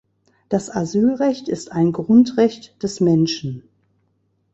[0.49, 3.69] Das Asylrecht ist ein Grundrecht des Menschen.